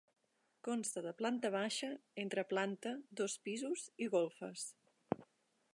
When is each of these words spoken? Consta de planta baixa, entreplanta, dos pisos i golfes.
Consta 0.67 1.03
de 1.07 1.11
planta 1.19 1.51
baixa, 1.57 1.89
entreplanta, 2.23 2.93
dos 3.21 3.39
pisos 3.49 3.85
i 4.07 4.11
golfes. 4.19 4.65